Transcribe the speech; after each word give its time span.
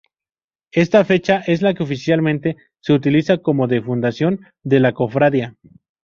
Esta 0.71 1.05
fecha 1.05 1.37
es 1.45 1.61
la 1.61 1.75
que 1.75 1.83
oficialmente 1.83 2.57
se 2.79 2.93
utiliza 2.93 3.37
como 3.37 3.67
de 3.67 3.83
fundación 3.83 4.41
de 4.63 4.79
la 4.79 4.93
Cofradía. 4.95 5.53